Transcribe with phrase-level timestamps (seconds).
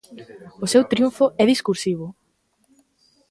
[0.63, 2.07] O seu triunfo é discursivo.